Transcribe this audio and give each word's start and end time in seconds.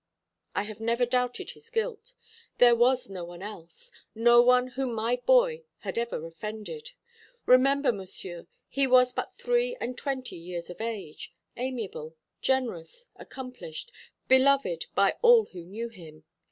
"I 0.55 0.63
have 0.63 0.79
never 0.79 1.05
doubted 1.05 1.51
his 1.51 1.69
guilt. 1.69 2.15
There 2.57 2.75
was 2.75 3.07
no 3.07 3.23
one 3.23 3.43
else; 3.43 3.91
no 4.15 4.41
one 4.41 4.69
whom 4.69 4.95
my 4.95 5.17
boy 5.17 5.61
had 5.81 5.95
ever 5.95 6.25
offended. 6.25 6.93
Remember, 7.45 7.91
Monsieur, 7.91 8.47
he 8.67 8.87
was 8.87 9.13
but 9.13 9.37
three 9.37 9.77
and 9.79 9.95
twenty 9.95 10.37
years 10.37 10.71
of 10.71 10.81
age, 10.81 11.35
amiable, 11.55 12.15
generous, 12.41 13.09
accomplished, 13.15 13.91
beloved 14.27 14.87
by 14.95 15.17
all 15.21 15.45
who 15.45 15.63
knew 15.63 15.87
him. 15.89 16.23